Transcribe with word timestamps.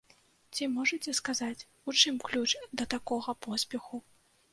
Ці 0.53 0.67
можаце 0.77 1.11
сказаць, 1.19 1.67
у 1.93 1.95
чым 1.99 2.15
ключ 2.29 2.47
да 2.81 2.87
такога 2.95 3.37
поспеху? 3.49 4.01